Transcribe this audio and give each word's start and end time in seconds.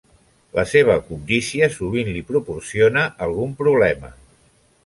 La 0.59 0.63
seva 0.69 0.95
cobdícia 1.09 1.69
sovint 1.75 2.11
li 2.15 2.25
proporciona 2.31 3.07
algun 3.27 3.55
problema. 3.63 4.11